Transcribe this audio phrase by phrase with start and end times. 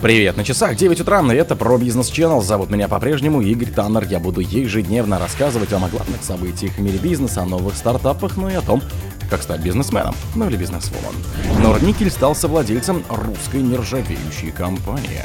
[0.00, 2.40] Привет, на часах 9 утра, и это про бизнес Channel.
[2.40, 4.04] Зовут меня по-прежнему Игорь Таннер.
[4.04, 8.48] Я буду ежедневно рассказывать вам о главных событиях в мире бизнеса, о новых стартапах, ну
[8.48, 8.80] и о том,
[9.28, 11.12] как стать бизнесменом, ну или бизнесвумен.
[11.60, 15.24] Норникель стал совладельцем русской нержавеющей компании.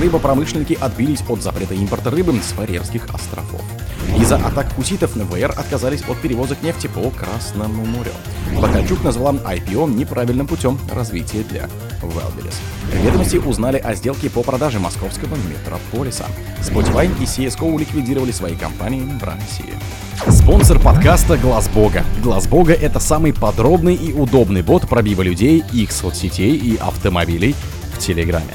[0.00, 3.62] Рыбопромышленники отбились от запрета импорта рыбы с Фарерских островов.
[4.16, 8.12] Из-за атак хуситов на ВР отказались от перевозок нефти по Красному морю.
[8.60, 11.68] Бакальчук назвала IPO неправильным путем развития для
[12.00, 12.54] Wildberries.
[12.92, 16.26] Ведомости узнали о сделке по продаже московского метрополиса.
[16.60, 19.74] Spotify и CSGO ликвидировали свои компании в России.
[20.28, 22.04] Спонсор подкаста Глаз Бога.
[22.22, 27.56] Глаз Бога это самый подробный и удобный бот пробива людей, их соцсетей и автомобилей
[27.92, 28.54] в Телеграме.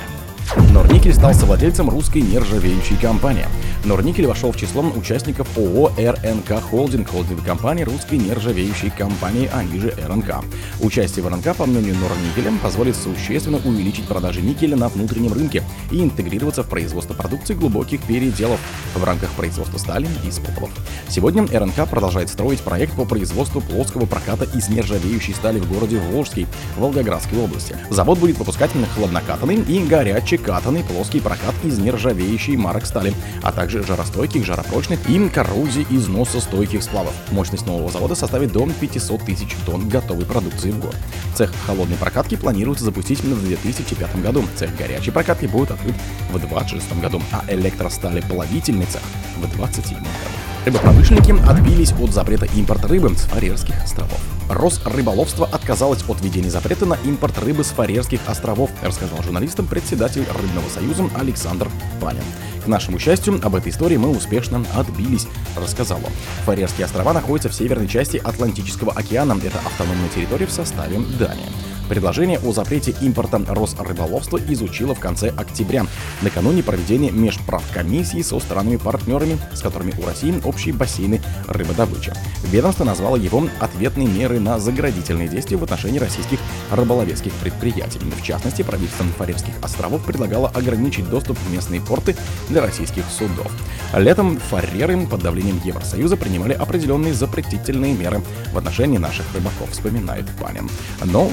[0.58, 3.46] Норникель стал совладельцем русской нержавеющей компании.
[3.86, 9.94] Норникель вошел в число участников ООО РНК Холдинг, холдинговой компании русской нержавеющей компании, а ниже
[10.08, 10.44] РНК.
[10.80, 16.02] Участие в РНК, по мнению Норникеля, позволит существенно увеличить продажи никеля на внутреннем рынке и
[16.02, 18.60] интегрироваться в производство продукции глубоких переделов
[18.96, 20.72] в рамках производства стали и спополов.
[21.08, 26.48] Сегодня РНК продолжает строить проект по производству плоского проката из нержавеющей стали в городе Волжский,
[26.78, 27.78] Волгоградской области.
[27.90, 33.84] Завод будет выпускать хладнокатанный и горячий катанный плоский прокат из нержавеющей марок стали, а также
[33.84, 37.14] жаростойких, жаропрочных и коррозии износостойких сплавов.
[37.32, 40.96] Мощность нового завода составит до 500 тысяч тонн готовой продукции в год.
[41.36, 44.44] Цех холодной прокатки планируется запустить в 2005 году.
[44.56, 45.96] Цех горячей прокатки будет открыт
[46.30, 49.02] в 2026 году, а электростали плавительный цех
[49.38, 50.39] в 2027 году.
[50.70, 54.20] Рыбопромышленники отбились от запрета импорта рыбы с Фарерских островов.
[54.48, 60.70] Росрыболовство отказалось от введения запрета на импорт рыбы с Фарерских островов, рассказал журналистам председатель Рыбного
[60.70, 62.22] союза Александр Панин.
[62.64, 66.12] К нашему счастью, об этой истории мы успешно отбились, рассказал он.
[66.46, 69.40] Фарерские острова находятся в северной части Атлантического океана.
[69.44, 71.50] Это автономная территория в составе Дании.
[71.90, 75.88] Предложение о запрете импорта Росрыболовства изучило в конце октября,
[76.22, 82.14] накануне проведения межправкомиссии со странами-партнерами, с которыми у России общие бассейны рыбодобычи.
[82.44, 86.38] Ведомство назвало его ответной мерой на заградительные действия в отношении российских
[86.70, 88.00] рыболовецких предприятий.
[88.00, 92.16] В частности, правительство Фарерских островов предлагало ограничить доступ в местные порты
[92.50, 93.52] для российских судов.
[93.96, 98.22] Летом фареры под давлением Евросоюза принимали определенные запретительные меры
[98.54, 100.70] в отношении наших рыбаков, вспоминает Панин.
[101.06, 101.26] Но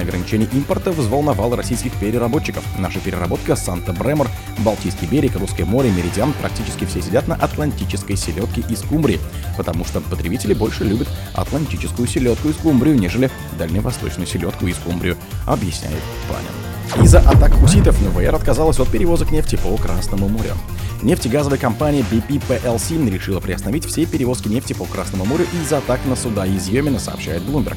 [0.00, 2.64] возможное ограничение импорта взволновало российских переработчиков.
[2.78, 4.28] Наша переработка Санта-Бремор,
[4.58, 9.20] Балтийский берег, Русское море, Меридиан практически все сидят на атлантической селедке из скумбрии,
[9.56, 15.16] потому что потребители больше любят атлантическую селедку из скумбрию, нежели дальневосточную селедку из скумбрию,
[15.46, 17.04] объясняет Панин.
[17.04, 20.54] Из-за атак хуситов ВР отказалась от перевозок нефти по Красному морю.
[21.02, 26.16] Нефтегазовая компания BP PLC решила приостановить все перевозки нефти по Красному морю из-за атак на
[26.16, 27.76] суда из Йемена, сообщает Bloomberg.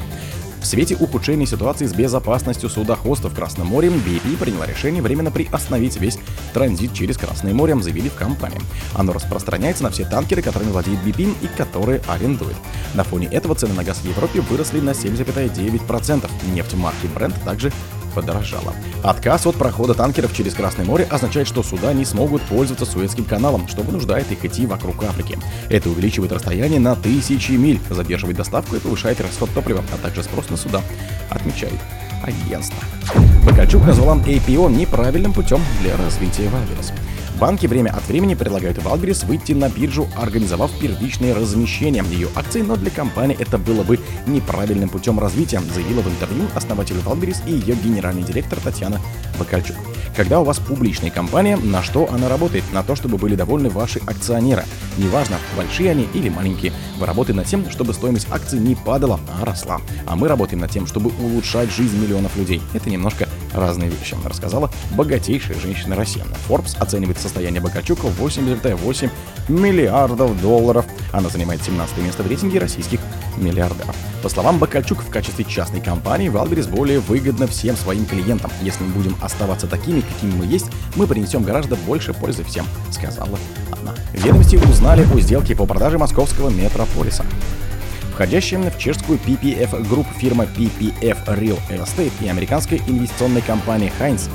[0.63, 5.97] В свете ухудшения ситуации с безопасностью судоходства в Красном море, BP приняла решение временно приостановить
[5.97, 6.17] весь
[6.53, 8.61] транзит через Красное море, заявили в компании.
[8.95, 12.55] Оно распространяется на все танкеры, которыми владеет BP и которые арендует.
[12.93, 16.29] На фоне этого цены на газ в Европе выросли на 7,9%.
[16.53, 17.73] Нефть марки Brent также
[18.13, 18.73] подорожала.
[19.03, 23.67] Отказ от прохода танкеров через Красное море означает, что суда не смогут пользоваться Суэцким каналом,
[23.67, 25.37] что вынуждает их идти вокруг Африки.
[25.69, 30.49] Это увеличивает расстояние на тысячи миль, задерживает доставку и повышает расход топлива, а также спрос
[30.49, 30.81] на суда,
[31.29, 31.79] отмечает
[32.23, 32.79] агентство.
[33.45, 36.93] Бакальчук назвал IPO неправильным путем для развития Wildberries.
[37.39, 42.75] Банки время от времени предлагают Wildberries выйти на биржу, организовав первичное размещение ее акций, но
[42.75, 47.75] для компании это было бы неправильным путем развития, заявила в интервью основатель Валберис и ее
[47.75, 48.99] генеральный директор Татьяна
[49.39, 49.75] Бакальчук.
[50.15, 52.63] Когда у вас публичная компания, на что она работает?
[52.71, 54.63] На то, чтобы были довольны ваши акционеры.
[54.97, 56.73] Неважно, большие они или маленькие.
[56.99, 59.81] Вы работаете над тем, чтобы стоимость акций не падала, а росла.
[60.05, 62.61] А мы работаем над тем, чтобы улучшать жизнь миллионов людей.
[62.73, 66.23] Это немножко разные вещи, рассказала богатейшая женщина России.
[66.47, 69.09] Forbes оценивает состояние Богачука в 8,8
[69.49, 70.85] миллиардов долларов.
[71.11, 72.99] Она занимает 17 место в рейтинге российских
[73.37, 73.95] миллиардеров.
[74.21, 78.51] По словам Бакальчук, в качестве частной компании Валберис более выгодно всем своим клиентам.
[78.61, 83.37] Если мы будем оставаться такими, какими мы есть, мы принесем гораздо больше пользы всем, сказала
[83.71, 83.93] она.
[84.13, 87.25] Ведомости узнали о сделке по продаже московского метрополиса
[88.13, 94.29] входящая в чешскую PPF Group фирма PPF Real Estate и американская инвестиционная компания Heinz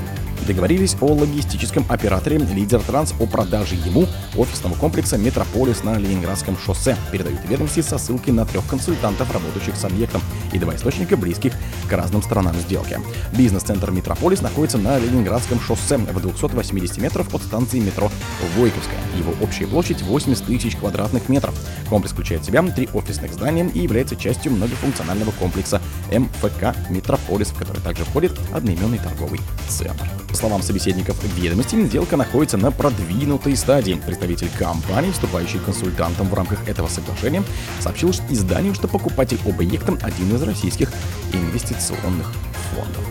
[0.47, 4.05] договорились о логистическом операторе Лидер Транс о продаже ему
[4.35, 6.95] офисного комплекса Метрополис на Ленинградском шоссе.
[7.11, 10.21] Передают ведомости со ссылкой на трех консультантов, работающих с объектом,
[10.51, 11.53] и два источника, близких
[11.87, 12.99] к разным сторонам сделки.
[13.37, 18.11] Бизнес-центр Метрополис находится на Ленинградском шоссе в 280 метров от станции метро
[18.57, 18.99] Войковская.
[19.17, 21.53] Его общая площадь 80 тысяч квадратных метров.
[21.89, 25.81] Комплекс включает в себя три офисных здания и является частью многофункционального комплекса
[26.11, 30.05] МФК Метрополис, в который также входит одноименный торговый центр.
[30.29, 33.99] По словам собеседников ведомости, сделка находится на продвинутой стадии.
[34.05, 37.43] Представитель компании, вступающий консультантом в рамках этого соглашения,
[37.79, 40.91] сообщил изданию, что покупатель объекта один из российских
[41.33, 42.31] инвестиционных
[42.73, 43.03] фондов.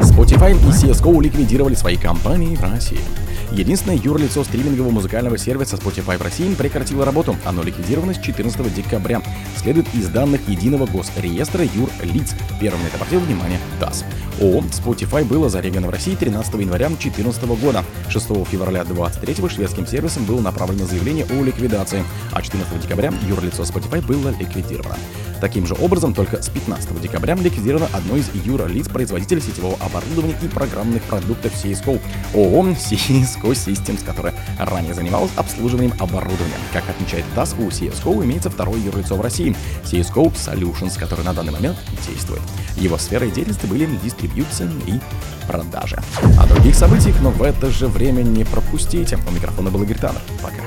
[0.00, 3.00] Spotify и CSGO ликвидировали свои компании в России.
[3.52, 7.36] Единственное юрлицо стримингового музыкального сервиса Spotify в России прекратило работу.
[7.44, 9.22] Оно ликвидировано с 14 декабря.
[9.56, 12.34] Следует из данных единого госреестра юрлиц.
[12.60, 14.04] Первым на это обратил внимание ТАСС.
[14.40, 17.84] ООО Spotify было зарегано в России 13 января 2014 года.
[18.08, 24.04] 6 февраля 2023 шведским сервисом было направлено заявление о ликвидации, а 14 декабря юрлицо Spotify
[24.04, 24.96] было ликвидировано.
[25.40, 30.48] Таким же образом, только с 15 декабря ликвидировано одно из юрлиц производителя сетевого оборудования и
[30.48, 32.00] программных продуктов CSGO,
[32.34, 36.54] ООО CSGO Systems, которая ранее занималась обслуживанием оборудования.
[36.72, 39.54] Как отмечает ТАСС, у CSGO имеется второе юрлицо в России–
[39.84, 42.42] CSGO Solutions, который на данный момент действует.
[42.76, 45.00] Его сферой деятельности были дистрибьюция и
[45.46, 45.98] продажи.
[46.38, 49.18] О других событиях, но в это же время не пропустите.
[49.28, 50.22] У микрофона был Игорь Таннер.
[50.42, 50.62] Пока.